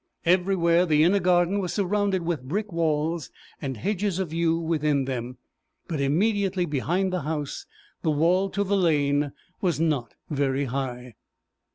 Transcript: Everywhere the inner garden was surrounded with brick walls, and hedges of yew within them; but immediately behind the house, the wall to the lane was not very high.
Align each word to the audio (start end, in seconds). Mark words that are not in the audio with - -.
Everywhere 0.25 0.87
the 0.87 1.03
inner 1.03 1.19
garden 1.19 1.59
was 1.59 1.73
surrounded 1.73 2.23
with 2.23 2.47
brick 2.49 2.71
walls, 2.71 3.29
and 3.61 3.77
hedges 3.77 4.17
of 4.17 4.33
yew 4.33 4.57
within 4.57 5.05
them; 5.05 5.37
but 5.87 6.01
immediately 6.01 6.65
behind 6.65 7.13
the 7.13 7.21
house, 7.21 7.67
the 8.01 8.09
wall 8.09 8.49
to 8.49 8.63
the 8.63 8.75
lane 8.75 9.31
was 9.61 9.79
not 9.79 10.15
very 10.27 10.65
high. 10.65 11.13